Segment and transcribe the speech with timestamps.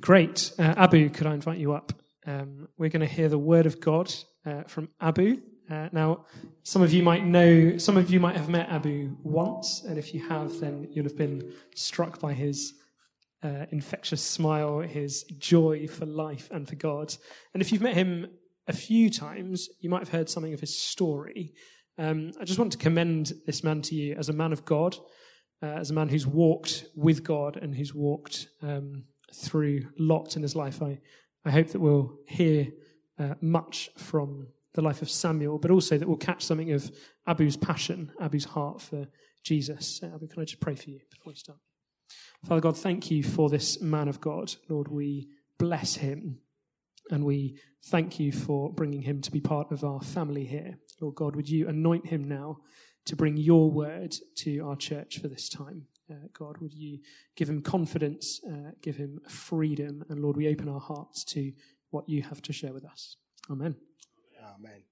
[0.00, 0.52] Great.
[0.58, 1.92] Uh, Abu, could I invite you up?
[2.26, 4.12] Um, we're going to hear the word of God
[4.44, 5.40] uh, from Abu.
[5.70, 6.24] Uh, now,
[6.62, 10.14] some of you might know, some of you might have met Abu once, and if
[10.14, 12.74] you have, then you'll have been struck by his
[13.42, 17.14] uh, infectious smile, his joy for life and for God.
[17.52, 18.26] And if you've met him
[18.68, 21.52] a few times, you might have heard something of his story.
[21.98, 24.96] Um, I just want to commend this man to you as a man of God,
[25.62, 29.04] uh, as a man who's walked with God and who's walked um,
[29.34, 30.82] through Lot in his life.
[30.82, 31.00] I,
[31.44, 32.68] I hope that we'll hear
[33.18, 36.90] uh, much from the life of Samuel, but also that we'll catch something of
[37.26, 39.06] Abu's passion, Abu's heart for
[39.42, 40.00] Jesus.
[40.02, 41.58] Uh, Abu, can I just pray for you before we start?
[42.44, 44.54] Father God, thank you for this man of God.
[44.68, 46.38] Lord, we bless him
[47.10, 50.78] and we thank you for bringing him to be part of our family here.
[51.00, 52.58] Lord God, would you anoint him now
[53.06, 55.86] to bring your word to our church for this time?
[56.08, 57.00] Uh, God, would you
[57.34, 61.52] give him confidence, uh, give him freedom, and Lord, we open our hearts to
[61.90, 63.16] what you have to share with us.
[63.50, 63.74] Amen.
[64.40, 64.82] Amen.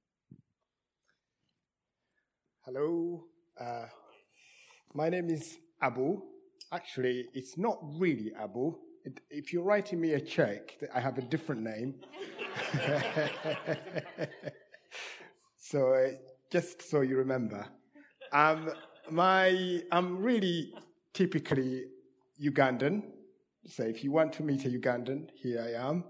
[2.62, 3.26] Hello.
[3.60, 3.86] Uh,
[4.92, 6.20] my name is Abu.
[6.72, 8.74] Actually, it's not really Abu.
[9.04, 11.94] It, if you're writing me a check, I have a different name.
[15.58, 16.08] so, uh,
[16.50, 17.64] just so you remember,
[18.32, 18.70] um,
[19.10, 20.72] my, I'm really
[21.14, 21.84] typically
[22.42, 23.02] Ugandan.
[23.66, 26.04] So, if you want to meet a Ugandan, here I am.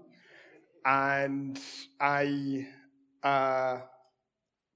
[0.83, 1.59] And
[1.99, 2.67] I
[3.23, 3.79] uh,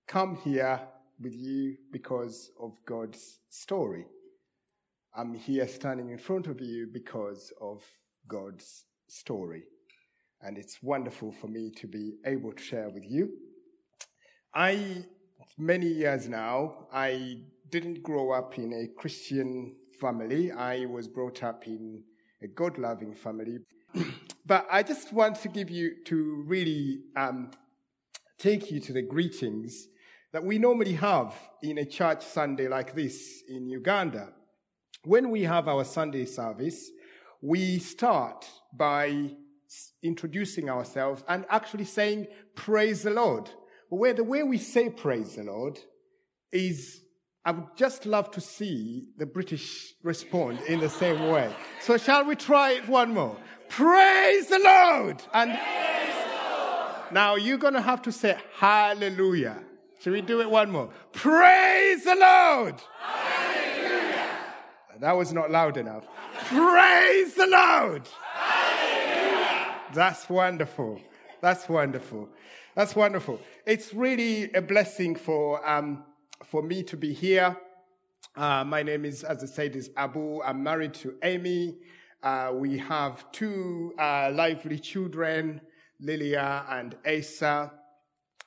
[0.08, 0.80] come here
[1.20, 4.06] with you because of God's story.
[5.16, 7.84] I'm here standing in front of you because of
[8.28, 9.64] God's story.
[10.42, 13.30] And it's wonderful for me to be able to share with you.
[14.54, 15.04] I,
[15.58, 20.52] many years now, I didn't grow up in a Christian family.
[20.52, 22.04] I was brought up in
[22.42, 23.60] a God loving family.
[24.46, 27.52] but I just want to give you, to really um,
[28.38, 29.88] take you to the greetings
[30.32, 34.30] that we normally have in a church Sunday like this in Uganda.
[35.04, 36.92] When we have our Sunday service,
[37.42, 39.32] we start by
[40.04, 43.50] introducing ourselves and actually saying, Praise the Lord.
[43.90, 45.80] Where the way we say praise the Lord
[46.52, 47.02] is,
[47.46, 51.54] I would just love to see the British respond in the same way.
[51.82, 53.38] So shall we try it one more?
[53.70, 55.22] Praise the Lord!
[55.34, 55.58] And
[57.12, 59.64] now you're going to have to say hallelujah.
[60.02, 60.90] Should we do it one more?
[61.14, 62.76] Praise the Lord!
[63.00, 64.28] Hallelujah.
[65.00, 66.06] That was not loud enough.
[66.46, 68.08] Praise the Lord!
[68.34, 69.76] Hallelujah.
[69.94, 71.00] That's wonderful.
[71.42, 72.28] That's wonderful.
[72.76, 73.40] That's wonderful.
[73.66, 76.04] It's really a blessing for, um,
[76.44, 77.58] for me to be here.
[78.36, 80.42] Uh, my name is, as I said, is Abu.
[80.42, 81.78] I'm married to Amy.
[82.22, 85.62] Uh, we have two uh, lively children.
[86.02, 87.72] Lilia and Asa,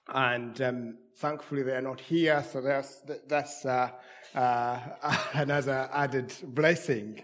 [0.08, 3.90] and um, thankfully they're not here, so that's that's uh,
[4.34, 4.78] uh,
[5.34, 7.22] another added blessing.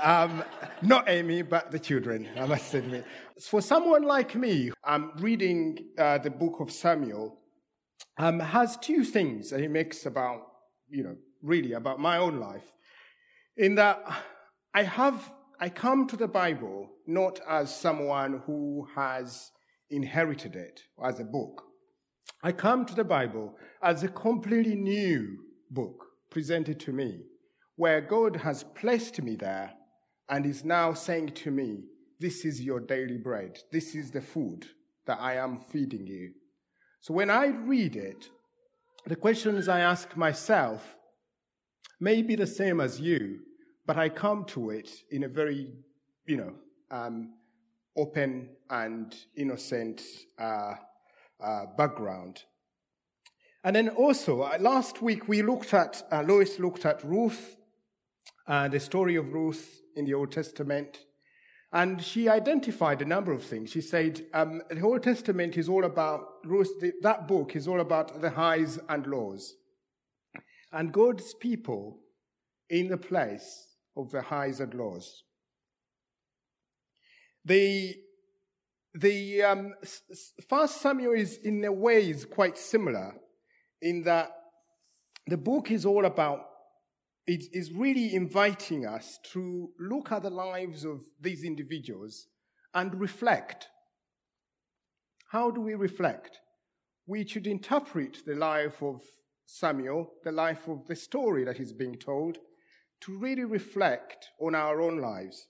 [0.00, 0.42] Um,
[0.82, 2.28] not Amy, but the children.
[2.38, 3.04] I must admit.
[3.40, 7.38] For someone like me, I'm reading uh, the book of Samuel.
[8.18, 10.46] Um, has two things that he makes about
[10.88, 12.72] you know really about my own life.
[13.56, 14.02] In that
[14.74, 19.50] I have I come to the Bible not as someone who has
[19.90, 21.62] inherited it as a book.
[22.42, 25.38] I come to the Bible as a completely new
[25.70, 27.22] book presented to me,
[27.76, 29.72] where God has placed me there
[30.28, 31.84] and is now saying to me,
[32.20, 33.58] This is your daily bread.
[33.72, 34.66] This is the food
[35.06, 36.32] that I am feeding you.
[37.06, 38.30] So when I read it,
[39.06, 40.96] the questions I ask myself
[42.00, 43.42] may be the same as you,
[43.86, 45.68] but I come to it in a very,
[46.26, 46.54] you know,
[46.90, 47.34] um,
[47.96, 50.02] open and innocent
[50.36, 50.74] uh,
[51.40, 52.42] uh, background.
[53.62, 57.56] And then also, uh, last week we looked at, uh, Lois looked at Ruth,
[58.48, 61.05] the story of Ruth in the Old Testament.
[61.76, 63.68] And she identified a number of things.
[63.70, 66.42] She said um, the Old Testament is all about,
[67.02, 69.56] that book is all about the highs and lows.
[70.72, 71.98] And God's people
[72.70, 75.24] in the place of the highs and lows.
[77.44, 77.96] The,
[78.94, 79.74] the um,
[80.48, 83.16] First Samuel is, in a way, is quite similar
[83.82, 84.30] in that
[85.26, 86.40] the book is all about,
[87.26, 92.28] it is really inviting us to look at the lives of these individuals
[92.72, 93.68] and reflect.
[95.30, 96.38] How do we reflect?
[97.06, 99.02] We should interpret the life of
[99.44, 102.38] Samuel, the life of the story that is being told,
[103.02, 105.48] to really reflect on our own lives.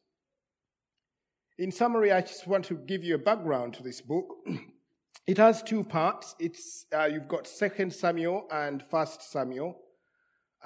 [1.58, 4.26] In summary, I just want to give you a background to this book.
[5.26, 6.34] it has two parts.
[6.38, 9.78] It's, uh, you've got Second Samuel and First Samuel.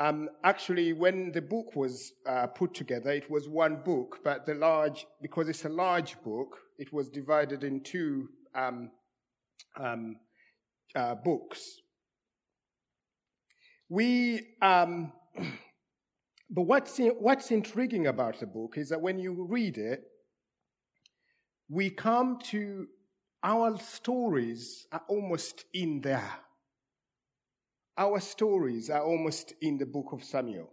[0.00, 4.54] Um, actually, when the book was uh, put together, it was one book, but the
[4.54, 8.90] large, because it's a large book, it was divided in two um,
[9.78, 10.16] um,
[10.96, 11.60] uh, books.
[13.90, 15.12] We, um,
[16.50, 20.00] but what's, in, what's intriguing about the book is that when you read it,
[21.68, 22.86] we come to
[23.42, 26.32] our stories are almost in there.
[28.00, 30.70] Our stories are almost in the book of Samuel.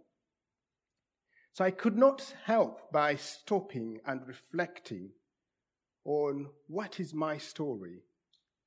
[1.52, 5.10] So I could not help by stopping and reflecting
[6.06, 8.04] on what is my story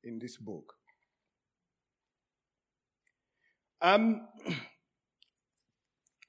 [0.04, 0.74] in this book.
[3.82, 4.28] Um,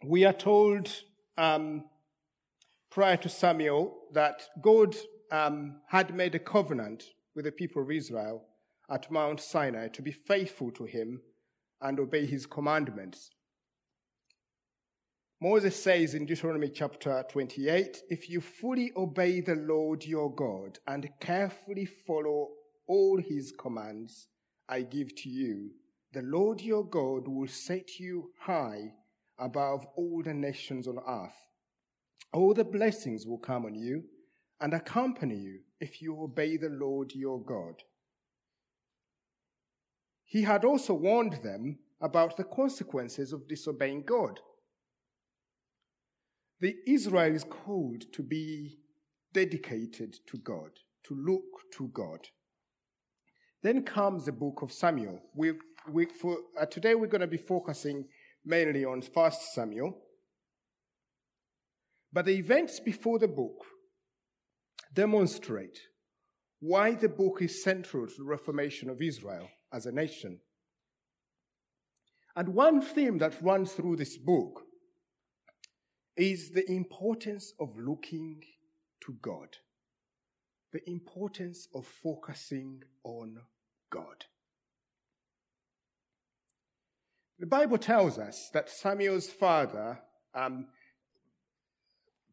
[0.07, 0.89] we are told
[1.37, 1.85] um,
[2.91, 4.97] prior to Samuel that God
[5.31, 7.05] um, had made a covenant
[7.37, 8.47] with the people of Israel
[8.91, 11.21] at Mount Sinai to be faithful to him
[11.83, 13.31] and obey his commandments.
[15.41, 21.11] Moses says in Deuteronomy chapter 28 if you fully obey the Lord your God and
[21.21, 22.51] carefully follow
[22.87, 24.29] all his commands
[24.69, 25.71] I give to you,
[26.13, 28.93] the Lord your God will set you high
[29.39, 31.35] above all the nations on earth.
[32.33, 34.05] All the blessings will come on you
[34.61, 37.83] and accompany you if you obey the Lord your God.
[40.33, 44.41] He had also warned them about the consequences of disobeying God.
[46.59, 48.79] The Israel is called to be
[49.35, 50.71] dedicated to God,
[51.05, 51.45] to look
[51.77, 52.21] to God.
[53.63, 55.21] Then comes the book of Samuel.
[55.37, 55.53] We,
[55.87, 58.07] we, for, uh, today we're going to be focusing
[58.43, 59.99] mainly on First Samuel.
[62.11, 63.67] But the events before the book
[64.95, 65.79] demonstrate
[66.59, 70.39] why the book is central to the reformation of Israel as a nation.
[72.35, 74.63] And one theme that runs through this book
[76.17, 78.43] is the importance of looking
[79.05, 79.57] to God,
[80.73, 83.39] the importance of focusing on
[83.91, 84.27] God.
[87.39, 89.99] The Bible tells us that Samuel's father,
[90.35, 90.67] um,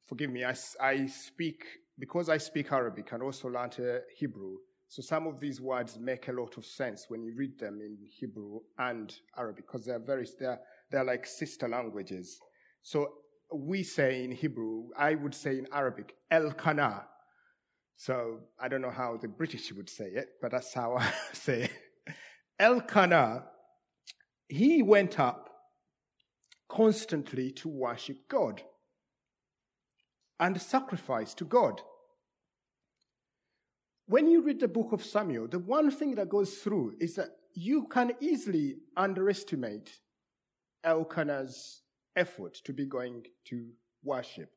[0.07, 1.63] forgive me, I, I speak,
[1.97, 4.57] because I speak Arabic and also learned uh, Hebrew,
[4.89, 7.97] so some of these words make a lot of sense when you read them in
[8.09, 10.59] Hebrew and Arabic, because they're very, they're,
[10.91, 12.39] they're like sister languages.
[12.81, 13.07] So
[13.55, 17.05] we say in Hebrew, I would say in Arabic, El Kana.
[17.95, 21.63] So I don't know how the British would say it, but that's how I say
[21.63, 22.15] it.
[22.59, 23.45] El Kana
[24.49, 25.47] he went up
[26.67, 28.63] constantly to worship God
[30.39, 31.81] and sacrifice to God.
[34.09, 37.29] When you read the book of Samuel, the one thing that goes through is that
[37.53, 39.99] you can easily underestimate
[40.83, 41.83] Elkanah's
[42.15, 43.69] effort to be going to
[44.03, 44.49] worship.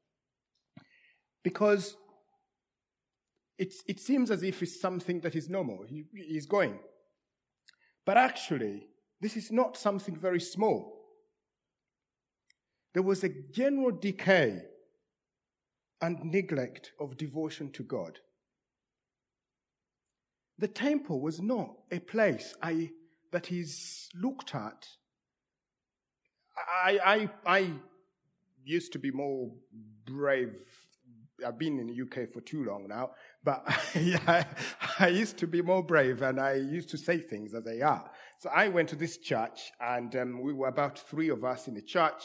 [1.45, 1.99] Because
[3.59, 5.85] it seems as if it's something that is normal.
[5.87, 6.79] He, he's going.
[8.07, 8.89] But actually,
[9.21, 10.99] this is not something very small.
[12.95, 14.63] There was a general decay
[16.01, 18.19] and neglect of devotion to God.
[20.63, 22.93] The temple was not a place I,
[23.33, 24.87] that is looked at.
[26.57, 27.71] I, I, I
[28.65, 29.51] used to be more
[30.07, 30.55] brave.
[31.45, 33.11] I've been in the UK for too long now,
[33.43, 33.67] but
[33.97, 34.45] yeah,
[35.01, 38.09] I used to be more brave and I used to say things as they are.
[38.39, 41.75] So I went to this church, and um, we were about three of us in
[41.75, 42.23] the church,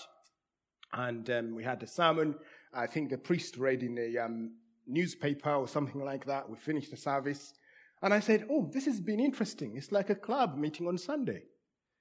[0.94, 2.36] and um, we had a sermon.
[2.72, 4.52] I think the priest read in a um,
[4.86, 6.48] newspaper or something like that.
[6.48, 7.56] We finished the service,
[8.02, 9.76] and I said, "Oh, this has been interesting.
[9.76, 11.44] It's like a club meeting on Sunday."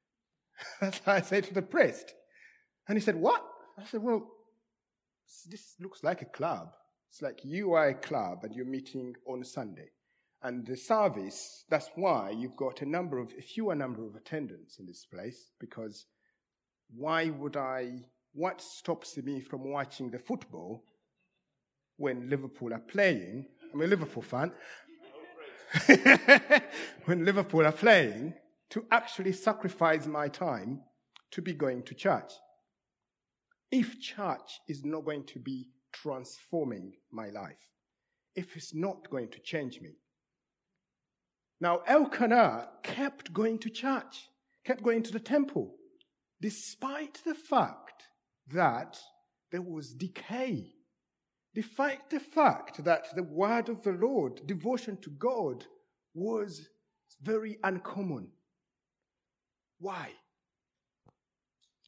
[0.80, 2.14] That's how I said to the priest,
[2.88, 3.44] and he said, "What?"
[3.78, 4.26] I said, "Well,
[5.50, 6.68] this looks like a club.
[7.10, 9.90] It's like you are a club and you're meeting on Sunday."
[10.42, 14.78] And the service, that's why you've got a number of, a fewer number of attendants
[14.78, 16.06] in this place, because
[16.94, 20.84] why would I, what stops me from watching the football
[21.96, 23.46] when Liverpool are playing?
[23.72, 24.52] I'm a Liverpool fan.
[27.04, 28.34] when Liverpool are playing,
[28.70, 30.80] to actually sacrifice my time
[31.30, 32.32] to be going to church.
[33.70, 37.70] If church is not going to be transforming my life,
[38.34, 39.96] if it's not going to change me,
[41.60, 44.28] now, Elkanah kept going to church,
[44.64, 45.74] kept going to the temple,
[46.40, 48.04] despite the fact
[48.52, 48.98] that
[49.50, 50.72] there was decay.
[51.56, 55.64] Despite the fact that the word of the Lord, devotion to God,
[56.12, 56.68] was
[57.22, 58.28] very uncommon.
[59.78, 60.10] Why?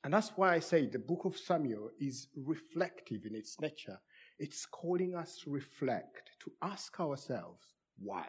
[0.03, 4.01] And that's why I say the book of Samuel is reflective in its nature.
[4.39, 8.25] It's calling us to reflect, to ask ourselves, why?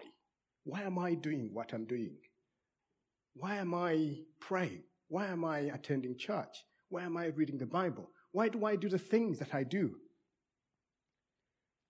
[0.65, 2.17] Why am I doing what I'm doing?
[3.35, 4.83] Why am I praying?
[5.07, 6.65] Why am I attending church?
[6.89, 8.09] Why am I reading the Bible?
[8.33, 9.95] Why do I do the things that I do?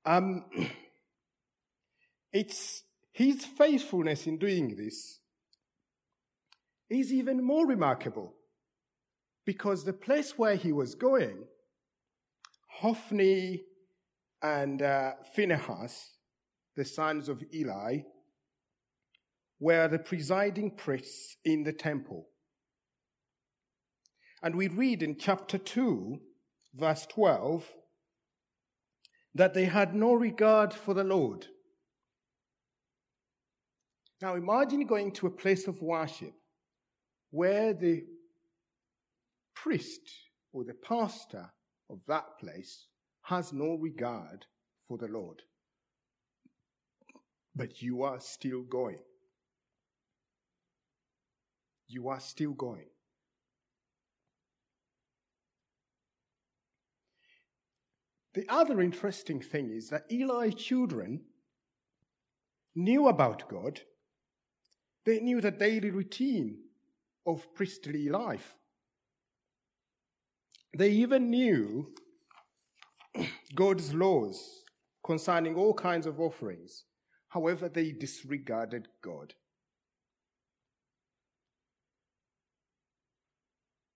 [0.05, 0.45] Um,
[2.33, 5.19] it's his faithfulness in doing this
[6.89, 8.33] is even more remarkable
[9.45, 11.45] because the place where he was going,
[12.67, 13.63] Hophni
[14.41, 16.11] and uh, Phinehas,
[16.75, 17.99] the sons of Eli,
[19.59, 22.27] were the presiding priests in the temple.
[24.41, 26.19] And we read in chapter 2,
[26.75, 27.65] verse 12,
[29.35, 31.47] that they had no regard for the Lord.
[34.21, 36.33] Now imagine going to a place of worship
[37.31, 38.03] where the
[39.55, 40.01] priest
[40.51, 41.49] or the pastor
[41.89, 42.87] of that place
[43.23, 44.45] has no regard
[44.87, 45.41] for the Lord.
[47.55, 48.99] But you are still going.
[51.87, 52.87] You are still going.
[58.33, 61.21] The other interesting thing is that Eli's children
[62.75, 63.81] knew about God.
[65.05, 66.59] They knew the daily routine
[67.25, 68.55] of priestly life.
[70.77, 71.93] They even knew
[73.55, 74.63] God's laws
[75.03, 76.85] concerning all kinds of offerings.
[77.29, 79.33] However, they disregarded God.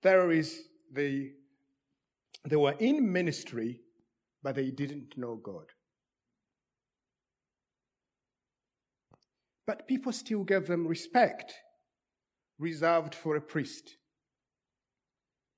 [0.01, 1.31] There is the,
[2.43, 3.82] they were in ministry,
[4.43, 5.67] but they didn't know God.
[9.65, 11.53] But people still gave them respect
[12.59, 13.97] reserved for a priest.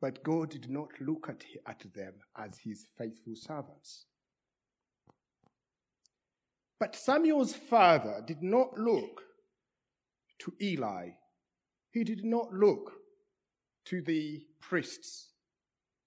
[0.02, 4.06] But God did not look at, at them as his faithful servants.
[6.80, 9.22] But Samuel's father did not look
[10.40, 11.10] to Eli.
[11.92, 12.92] He did not look
[13.86, 15.30] to the priests.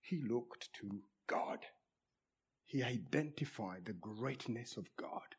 [0.00, 1.61] He looked to God.
[2.69, 5.35] He identified the greatness of God.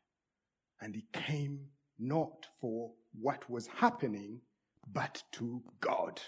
[0.80, 1.60] And he came
[1.96, 4.40] not for what was happening,
[4.92, 6.20] but to God.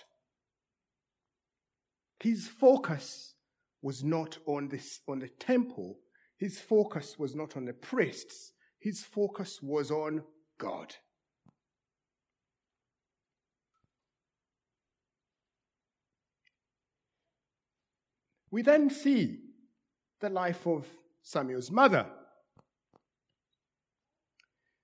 [2.20, 3.34] His focus
[3.82, 5.98] was not on, this, on the temple.
[6.38, 8.52] His focus was not on the priests.
[8.78, 10.22] His focus was on
[10.58, 10.94] God.
[18.52, 19.38] We then see
[20.22, 20.86] the life of
[21.22, 22.06] Samuel's mother.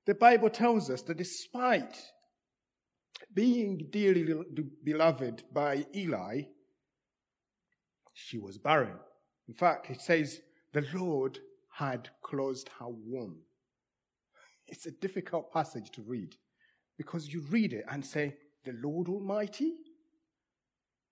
[0.04, 1.97] The Bible tells us that despite
[3.33, 4.26] being dearly
[4.85, 6.42] beloved by Eli,
[8.12, 8.99] she was barren.
[9.49, 10.40] In fact, it says
[10.73, 11.38] the Lord
[11.71, 13.38] had closed her womb.
[14.66, 16.37] It's a difficult passage to read
[16.97, 19.75] because you read it and say, The Lord Almighty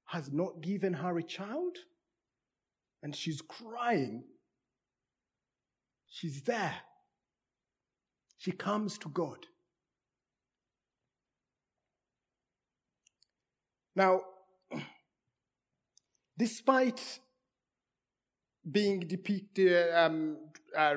[0.06, 1.76] has not given her a child,
[3.07, 4.25] and she's crying.
[6.09, 6.75] She's there.
[8.37, 9.47] She comes to God.
[13.95, 14.23] Now,
[16.37, 17.21] despite
[18.69, 20.39] being depicted, um,
[20.77, 20.97] uh,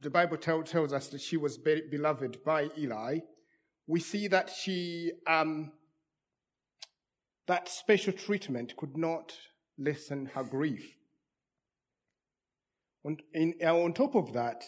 [0.00, 3.20] the Bible tell, tells us that she was be- beloved by Eli.
[3.86, 5.70] We see that she, um,
[7.46, 9.32] that special treatment could not
[9.78, 10.96] lessen her grief.
[13.04, 14.64] On, in, uh, on top of that,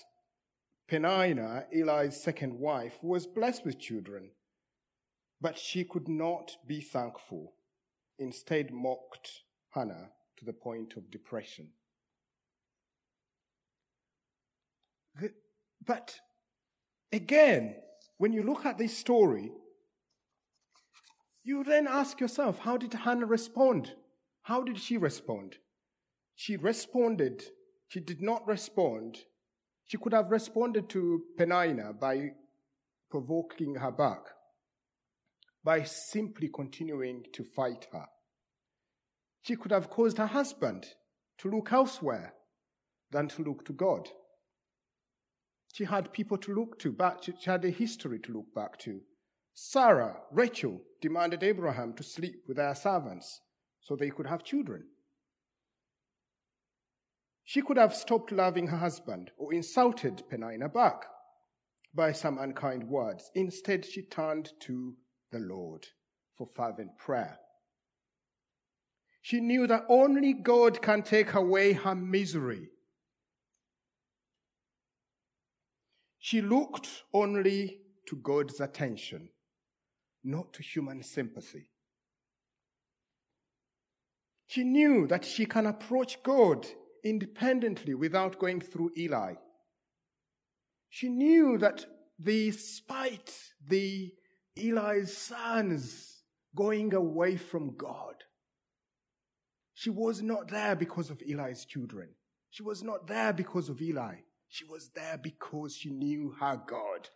[0.90, 4.30] Penina, Eli's second wife, was blessed with children,
[5.40, 7.54] but she could not be thankful
[8.18, 11.68] instead mocked Hannah to the point of depression.
[15.20, 15.32] The,
[15.84, 16.16] but
[17.12, 17.76] again,
[18.18, 19.50] when you look at this story,
[21.42, 23.92] you then ask yourself, how did Hannah respond?
[24.42, 25.56] How did she respond?
[26.34, 27.44] She responded,
[27.88, 29.18] she did not respond.
[29.84, 32.32] She could have responded to Penina by
[33.10, 34.20] provoking her back
[35.66, 38.06] by simply continuing to fight her.
[39.42, 40.86] She could have caused her husband
[41.38, 42.34] to look elsewhere
[43.10, 44.08] than to look to God.
[45.72, 49.00] She had people to look to, but she had a history to look back to.
[49.54, 53.40] Sarah, Rachel, demanded Abraham to sleep with their servants
[53.80, 54.84] so they could have children.
[57.48, 61.04] She could have stopped loving her husband or insulted Penina back
[61.94, 63.30] by some unkind words.
[63.36, 64.96] Instead, she turned to
[65.30, 65.86] the Lord
[66.36, 67.38] for fervent prayer.
[69.22, 72.68] She knew that only God can take away her misery.
[76.18, 79.28] She looked only to God's attention,
[80.24, 81.70] not to human sympathy.
[84.48, 86.66] She knew that she can approach God
[87.06, 89.34] independently without going through Eli.
[90.88, 91.86] She knew that
[92.20, 93.32] despite
[93.66, 94.12] the
[94.56, 96.22] Eli's sons
[96.54, 98.14] going away from God,
[99.74, 102.08] she was not there because of Eli's children.
[102.50, 104.16] She was not there because of Eli.
[104.48, 107.10] She was there because she knew her God.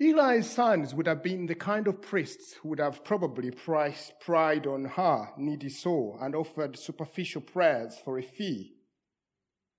[0.00, 4.84] Eli's sons would have been the kind of priests who would have probably pried on
[4.84, 8.74] her needy soul and offered superficial prayers for a fee.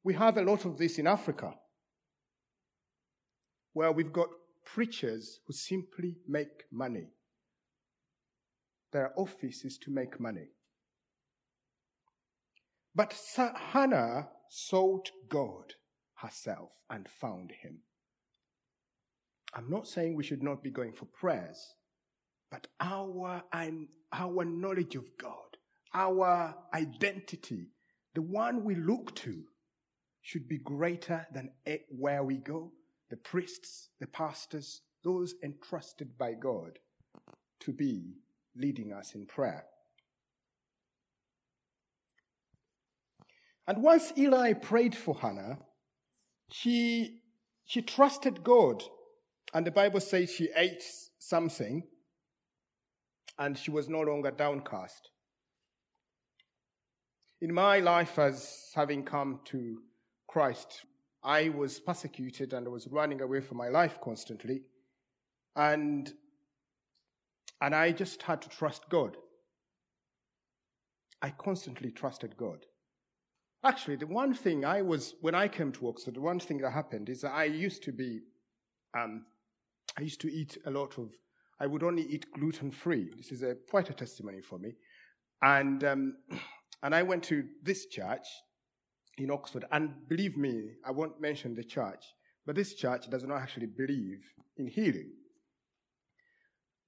[0.03, 1.53] We have a lot of this in Africa,
[3.71, 4.27] where we've got
[4.65, 7.13] preachers who simply make money.
[8.91, 10.49] Their office is to make money.
[12.93, 15.75] But Hannah sought God
[16.15, 17.83] herself and found him.
[19.53, 21.73] I'm not saying we should not be going for prayers,
[22.51, 23.43] but our,
[24.13, 25.57] our knowledge of God,
[25.93, 27.71] our identity,
[28.13, 29.43] the one we look to,
[30.21, 31.49] should be greater than
[31.89, 32.71] where we go.
[33.09, 36.77] The priests, the pastors, those entrusted by God
[37.61, 38.13] to be
[38.55, 39.65] leading us in prayer.
[43.67, 45.59] And once Eli prayed for Hannah,
[46.51, 47.21] she,
[47.65, 48.83] she trusted God
[49.53, 50.83] and the Bible says she ate
[51.17, 51.83] something
[53.37, 55.09] and she was no longer downcast.
[57.41, 59.79] In my life, as having come to
[60.27, 60.83] Christ,
[61.23, 64.61] I was persecuted and I was running away from my life constantly.
[65.55, 66.11] And,
[67.61, 69.17] and I just had to trust God.
[71.21, 72.65] I constantly trusted God.
[73.63, 76.71] Actually, the one thing I was, when I came to Oxford, the one thing that
[76.71, 78.21] happened is that I used to be
[78.97, 79.25] um,
[79.99, 81.09] I used to eat a lot of,
[81.59, 83.09] I would only eat gluten free.
[83.17, 84.75] This is a, quite a testimony for me.
[85.41, 86.17] And, um,
[86.83, 88.25] and I went to this church
[89.17, 89.65] in Oxford.
[89.73, 92.05] And believe me, I won't mention the church,
[92.45, 94.21] but this church does not actually believe
[94.55, 95.11] in healing.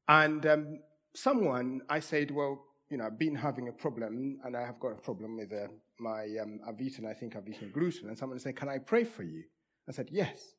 [0.08, 0.80] And um,
[1.14, 4.94] someone, I said, well, you know, I've been having a problem, and I have got
[4.94, 5.68] a problem with uh,
[6.00, 8.08] my, um, I've eaten, I think I've eaten gluten.
[8.08, 9.44] And someone said, can I pray for you?
[9.90, 10.56] I said, yes.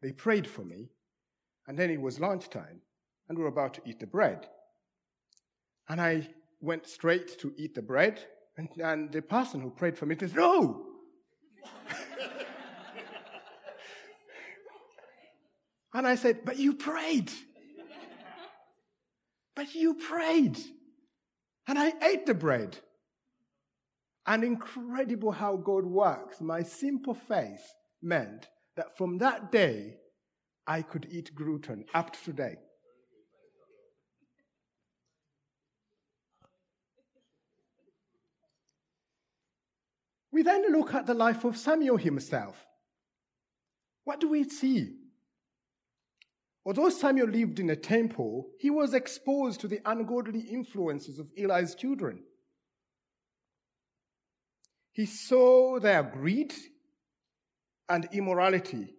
[0.00, 0.88] They prayed for me,
[1.70, 2.80] and then it was lunchtime,
[3.28, 4.48] and we were about to eat the bread.
[5.88, 6.26] And I
[6.60, 8.18] went straight to eat the bread,
[8.56, 10.84] and, and the person who prayed for me said, No!
[15.94, 17.30] and I said, But you prayed!
[19.54, 20.58] But you prayed!
[21.68, 22.78] And I ate the bread.
[24.26, 26.40] And incredible how God works.
[26.40, 27.62] My simple faith
[28.02, 29.99] meant that from that day,
[30.70, 32.54] I could eat gluten up to today.
[40.30, 42.64] We then look at the life of Samuel himself.
[44.04, 44.94] What do we see?
[46.64, 51.74] Although Samuel lived in a temple, he was exposed to the ungodly influences of Eli's
[51.74, 52.22] children.
[54.92, 56.54] He saw their greed
[57.88, 58.94] and immorality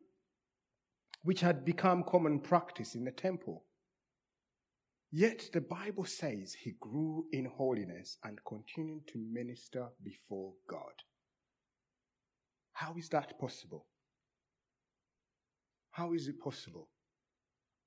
[1.23, 3.63] which had become common practice in the temple.
[5.11, 11.03] Yet the Bible says he grew in holiness and continued to minister before God.
[12.73, 13.85] How is that possible?
[15.91, 16.89] How is it possible?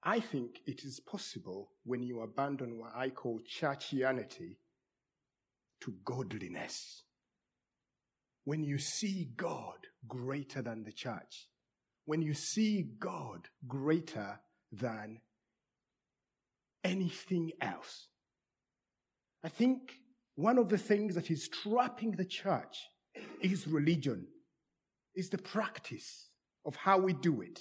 [0.02, 4.58] I think it is possible when you abandon what I call churchianity
[5.80, 7.04] to godliness.
[8.44, 11.48] When you see God greater than the church
[12.04, 14.40] when you see God greater
[14.72, 15.20] than
[16.82, 18.08] anything else.
[19.42, 19.98] I think
[20.36, 22.76] one of the things that is trapping the church
[23.40, 24.26] is religion,
[25.14, 26.28] is the practice
[26.66, 27.60] of how we do it.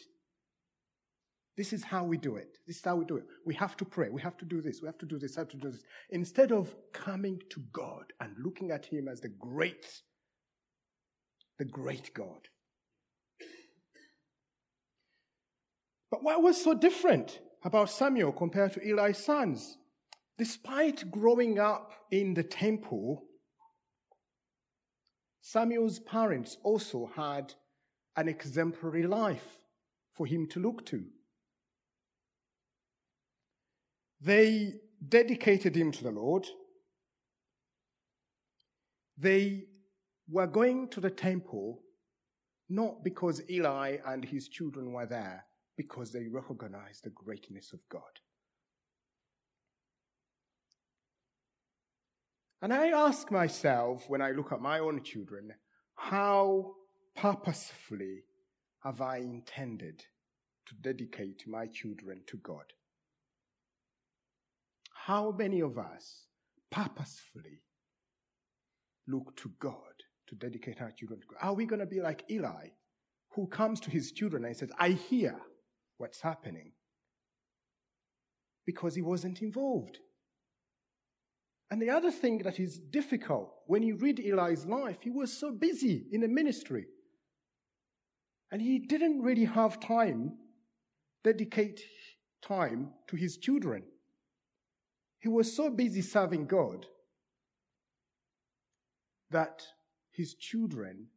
[1.56, 2.58] This is how we do it.
[2.66, 3.26] This is how we do it.
[3.46, 4.10] We have to pray.
[4.10, 4.82] We have to do this.
[4.82, 5.36] We have to do this.
[5.36, 5.84] Have to do this.
[6.10, 9.86] Instead of coming to God and looking at Him as the great,
[11.60, 12.48] the great God.
[16.14, 19.80] But what was so different about Samuel compared to Eli's sons?
[20.38, 23.24] Despite growing up in the temple,
[25.42, 27.56] Samuel's parents also had
[28.16, 29.58] an exemplary life
[30.12, 31.04] for him to look to.
[34.22, 34.74] They
[35.10, 36.46] dedicated him to the Lord.
[39.18, 39.64] They
[40.30, 41.82] were going to the temple
[42.70, 45.46] not because Eli and his children were there,
[45.78, 48.02] because they recognize the greatness of God.
[52.62, 55.52] And I ask myself when I look at my own children,
[55.96, 56.76] how
[57.16, 58.24] purposefully
[58.84, 60.06] have I intended
[60.68, 62.74] to dedicate my children to God?
[64.94, 66.28] How many of us
[66.72, 67.64] purposefully
[69.08, 69.76] look to God
[70.28, 71.46] to dedicate our children to God?
[71.46, 72.68] Are we going to be like Eli,
[73.32, 75.36] who comes to his children and says, I hear
[76.04, 76.74] what's happening?
[78.66, 80.00] Because he wasn't involved.
[81.72, 85.50] And the other thing that is difficult when you read Eli's life, he was so
[85.50, 86.88] busy in the ministry.
[88.52, 90.34] And he didn't really have time,
[91.24, 91.80] dedicate
[92.42, 93.84] time to his children.
[95.22, 96.86] He was so busy serving God
[99.32, 99.64] that
[100.12, 101.08] his children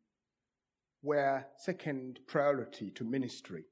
[1.03, 3.65] were second priority to ministry.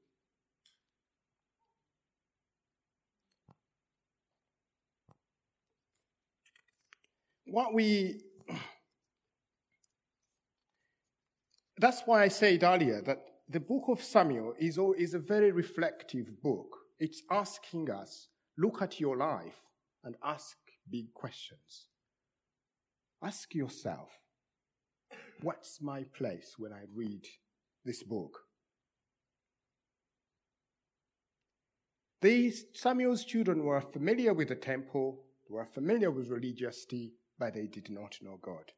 [7.55, 8.19] What we
[11.77, 16.41] that's why I said earlier that the book of Samuel is, is a very reflective
[16.43, 16.67] book.
[16.99, 19.61] It's asking us, look at your life
[20.03, 20.57] and ask
[20.91, 21.87] big questions.
[23.23, 24.09] Ask yourself,
[25.41, 27.23] what's my place when I read
[27.85, 28.37] this book?
[32.21, 37.89] These Samuel's children were familiar with the temple, were familiar with religiosity, but they did
[37.89, 38.71] not know God.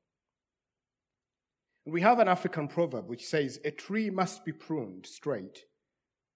[1.86, 5.64] We have an African proverb which says, A tree must be pruned straight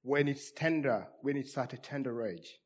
[0.02, 2.62] when it's tender, when it's at a tender age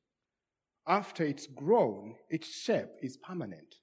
[0.87, 3.75] after it's grown, its shape is permanent.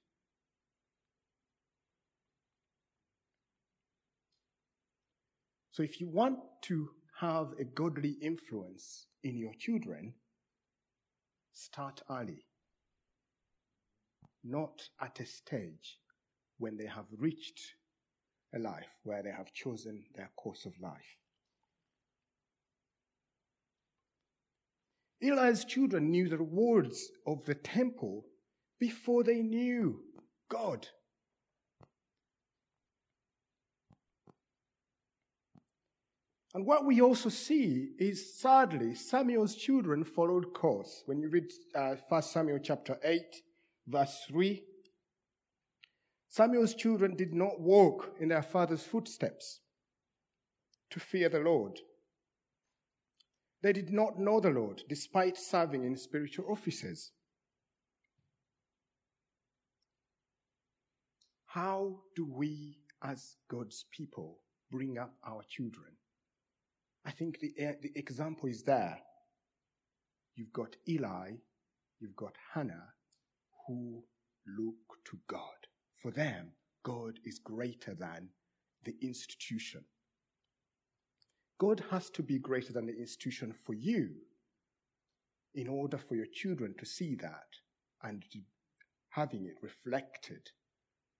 [5.71, 10.13] So if you want to have a godly influence in your children,
[11.51, 12.45] start early.
[14.43, 15.99] Not at a stage
[16.57, 17.75] when they have reached
[18.53, 21.17] a life where they have chosen their course of life.
[25.21, 28.25] Eli's children knew the rewards of the temple
[28.79, 30.01] before they knew
[30.49, 30.87] God.
[36.53, 41.01] And what we also see is sadly, Samuel's children followed course.
[41.07, 43.21] When you read uh, 1 Samuel chapter 8,
[43.87, 44.63] verse 3,
[46.29, 49.59] Samuel's children did not walk in their father's footsteps
[50.89, 51.79] to fear the Lord
[53.63, 57.11] they did not know the Lord despite serving in spiritual offices.
[61.45, 65.93] How do we, as God's people, bring up our children?
[67.05, 68.99] I think the, eh, the example is there.
[70.35, 71.31] You've got Eli,
[72.01, 72.89] you've got Hannah,
[73.67, 74.03] who
[74.47, 75.67] look to God.
[76.01, 76.51] For them,
[76.83, 78.29] God is greater than
[78.83, 79.85] the institution.
[81.59, 84.09] God has to be greater than the institution for you
[85.55, 87.47] in order for your children to see that
[88.01, 88.23] and
[89.09, 90.51] having it reflected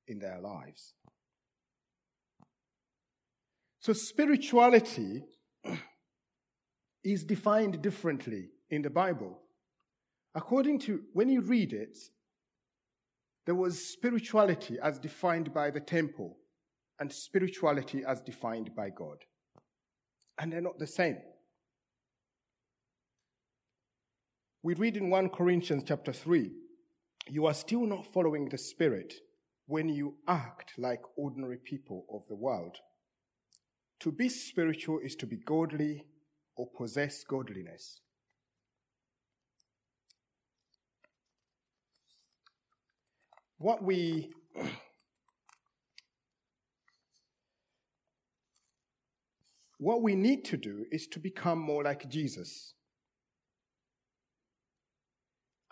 [0.08, 0.96] in their lives.
[3.80, 5.24] So, spirituality
[7.04, 9.40] is defined differently in the Bible.
[10.36, 11.98] According to, when you read it,
[13.46, 16.38] there was spirituality as defined by the temple
[17.00, 19.18] and spirituality as defined by God
[20.40, 21.18] and they're not the same.
[24.62, 26.52] We read in 1 Corinthians chapter 3
[27.30, 29.14] you are still not following the Spirit
[29.66, 32.78] when you act like ordinary people of the world.
[34.02, 36.04] To be spiritual is to be godly
[36.58, 38.02] or possess godliness.
[43.58, 44.32] What we
[49.84, 52.74] What we need to do is to become more like Jesus.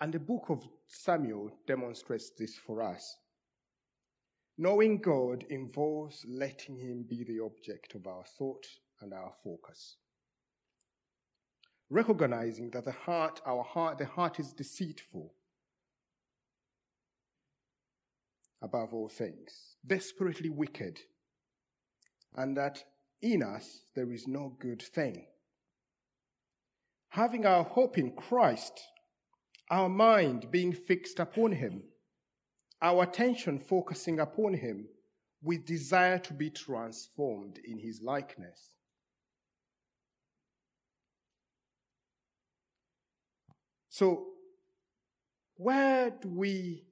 [0.02, 3.16] And the book of Samuel demonstrates this for us.
[4.58, 8.66] Knowing God involves letting Him be the object of our thought
[9.00, 9.96] and our focus.
[11.90, 15.34] Recognizing that the heart, our heart, the heart is deceitful
[18.62, 21.00] above all things, desperately wicked,
[22.36, 22.84] and that
[23.22, 25.26] in us there is no good thing.
[27.10, 28.80] Having our hope in Christ,
[29.70, 31.84] our mind being fixed upon Him,
[32.82, 34.88] our attention focusing upon Him,
[35.44, 38.78] we desire to be transformed in His likeness.
[43.90, 44.28] So,
[45.56, 46.86] where do we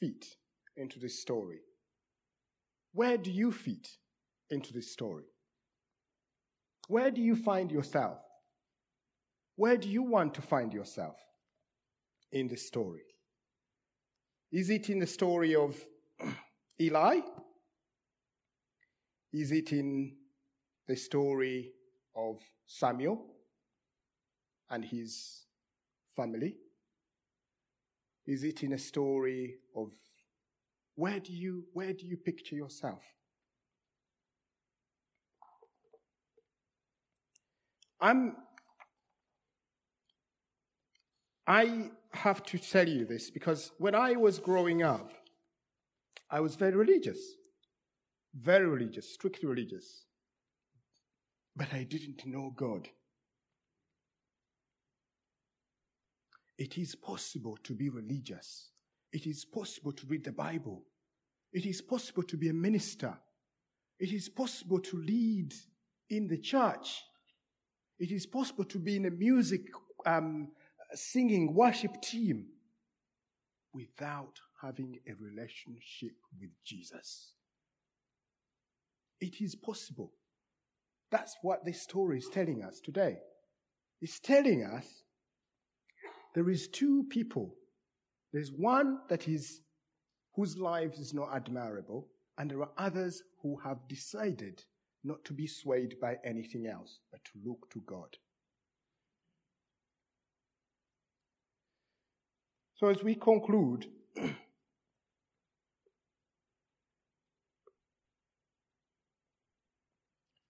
[0.00, 0.24] fit
[0.78, 1.60] into this story?
[2.92, 3.88] Where do you fit
[4.50, 5.24] into this story?
[6.88, 8.18] Where do you find yourself?
[9.56, 11.16] Where do you want to find yourself
[12.32, 13.02] in this story?
[14.50, 15.76] Is it in the story of
[16.80, 17.20] Eli?
[19.32, 20.16] Is it in
[20.86, 21.72] the story
[22.16, 23.26] of Samuel
[24.70, 25.44] and his
[26.16, 26.56] family?
[28.26, 29.90] Is it in a story of
[30.98, 33.04] where do you where do you picture yourself?
[38.00, 38.34] I'm
[41.46, 45.12] I have to tell you this because when I was growing up,
[46.28, 47.20] I was very religious.
[48.34, 50.04] Very religious, strictly religious.
[51.54, 52.88] But I didn't know God.
[56.58, 58.70] It is possible to be religious.
[59.12, 60.84] It is possible to read the Bible.
[61.52, 63.18] It is possible to be a minister.
[63.98, 65.54] It is possible to lead
[66.10, 67.02] in the church.
[67.98, 69.62] It is possible to be in a music
[70.06, 70.48] um,
[70.94, 72.46] singing worship team
[73.72, 77.32] without having a relationship with Jesus.
[79.20, 80.12] It is possible.
[81.10, 83.18] That's what this story is telling us today.
[84.00, 84.86] It's telling us
[86.34, 87.54] there is two people.
[88.32, 89.60] There's one that is
[90.38, 92.06] whose life is not admirable,
[92.38, 94.62] and there are others who have decided
[95.02, 98.16] not to be swayed by anything else, but to look to God.
[102.76, 103.86] So, as we conclude,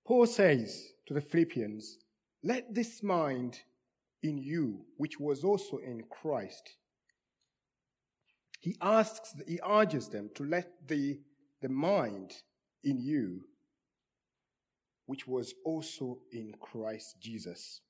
[0.06, 1.96] Paul says to the Philippians,
[2.44, 3.60] Let this mind
[4.22, 6.76] in you, which was also in Christ.
[8.58, 11.20] He asks, he urges them to let the,
[11.60, 12.32] the mind
[12.82, 13.42] in you,
[15.06, 17.80] which was also in Christ Jesus.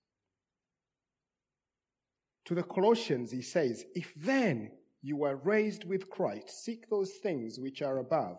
[2.47, 4.71] To the Colossians, he says, If then
[5.03, 8.39] you are raised with Christ, seek those things which are above,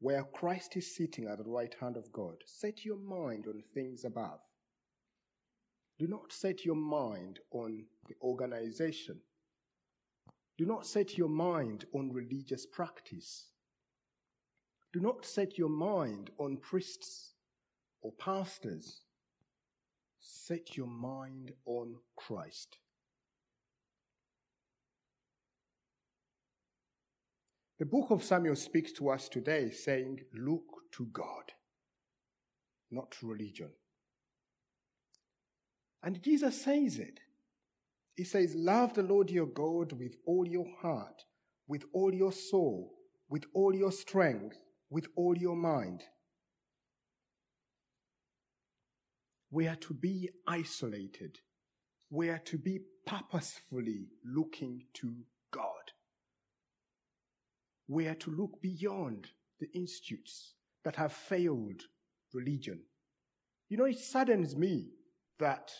[0.00, 2.34] where Christ is sitting at the right hand of God.
[2.46, 4.40] Set your mind on things above
[6.02, 9.20] do not set your mind on the organization.
[10.58, 13.46] Do not set your mind on religious practice.
[14.92, 17.32] Do not set your mind on priests
[18.02, 19.02] or pastors.
[20.20, 22.76] Set your mind on Christ.
[27.78, 30.62] The book of Samuel speaks to us today saying, Look
[30.92, 31.52] to God,
[32.90, 33.70] not religion.
[36.02, 37.20] And Jesus says it.
[38.16, 41.24] He says, Love the Lord your God with all your heart,
[41.66, 42.92] with all your soul,
[43.28, 44.58] with all your strength,
[44.90, 46.02] with all your mind.
[49.50, 51.38] We are to be isolated.
[52.10, 55.14] We are to be purposefully looking to
[55.50, 55.92] God.
[57.88, 59.28] We are to look beyond
[59.60, 61.82] the institutes that have failed
[62.32, 62.80] religion.
[63.68, 64.90] You know, it saddens me
[65.38, 65.70] that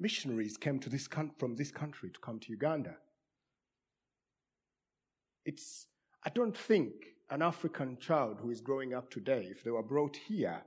[0.00, 2.96] missionaries came to this con- from this country to come to Uganda.
[5.44, 5.86] It's,
[6.24, 6.92] I don't think
[7.30, 10.62] an African child who is growing up today, if they were brought here,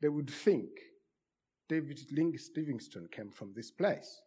[0.00, 0.68] they would think
[1.68, 4.20] David Livingstone came from this place.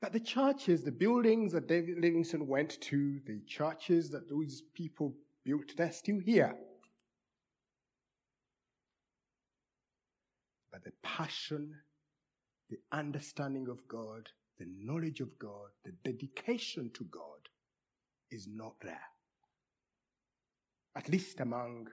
[0.00, 5.14] But the churches, the buildings that David Livingstone went to, the churches that those people
[5.44, 6.56] built, they're still here.
[10.72, 11.74] But the passion,
[12.70, 17.48] the understanding of God, the knowledge of God, the dedication to God
[18.30, 19.08] is not there.
[20.96, 21.88] At least among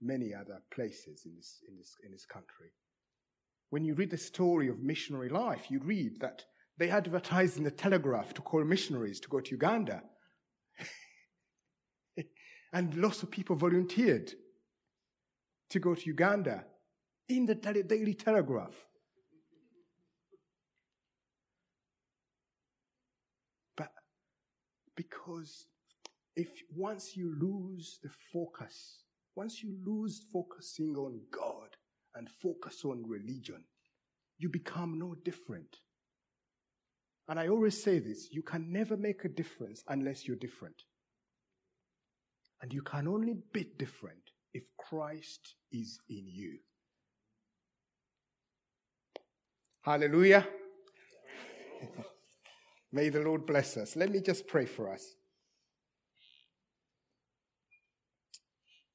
[0.00, 2.72] many other places in this, in this, in this country.
[3.70, 6.44] When you read the story of missionary life, you read that
[6.78, 10.02] they advertised in the telegraph to call missionaries to go to Uganda.
[12.72, 14.32] and lots of people volunteered
[15.70, 16.64] to go to Uganda
[17.28, 18.74] in the tele- Daily Telegraph.
[23.76, 23.90] But
[24.96, 25.66] because
[26.36, 29.02] if once you lose the focus,
[29.34, 31.76] once you lose focusing on God
[32.14, 33.64] and focus on religion,
[34.38, 35.78] you become no different.
[37.28, 40.82] And I always say this you can never make a difference unless you're different.
[42.62, 46.58] And you can only be different if Christ is in you.
[49.88, 50.46] Hallelujah.
[52.92, 53.96] May the Lord bless us.
[53.96, 55.14] Let me just pray for us.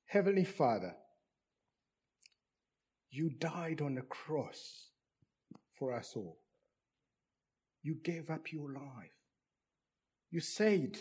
[0.06, 0.94] Heavenly Father,
[3.10, 4.90] you died on the cross
[5.80, 6.38] for us all.
[7.82, 9.18] You gave up your life.
[10.30, 11.00] You said,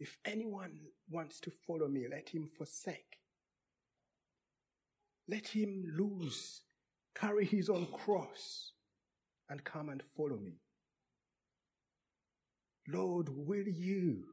[0.00, 3.18] if anyone wants to follow me, let him forsake.
[5.28, 6.62] Let him lose,
[7.14, 8.72] carry his own cross,
[9.48, 10.60] and come and follow me.
[12.88, 14.24] Lord, will you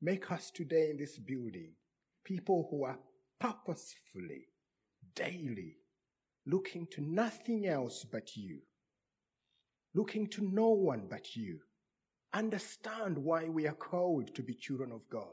[0.00, 1.72] make us today in this building
[2.24, 2.98] people who are
[3.40, 4.46] purposefully,
[5.14, 5.76] daily,
[6.46, 8.58] looking to nothing else but you,
[9.94, 11.58] looking to no one but you,
[12.32, 15.26] understand why we are called to be children of God.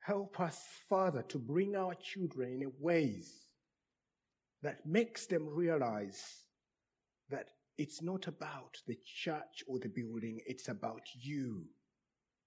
[0.00, 3.45] Help us, Father, to bring our children in ways
[4.62, 6.22] that makes them realize
[7.30, 11.64] that it's not about the church or the building, it's about you,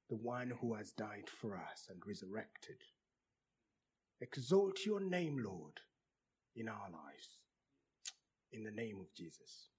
[0.10, 2.78] the one who has died for us and resurrected.
[4.22, 5.80] Exalt your name, Lord,
[6.56, 7.38] in our lives.
[8.52, 9.70] In the name of Jesus.